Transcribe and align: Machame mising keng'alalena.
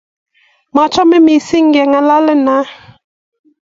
Machame 0.75 1.17
mising 1.25 1.67
keng'alalena. 1.73 2.57